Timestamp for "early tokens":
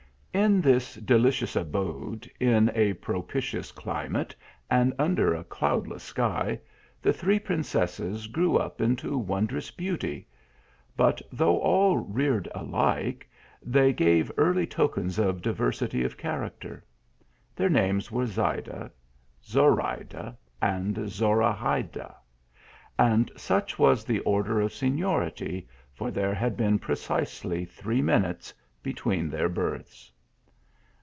14.37-15.19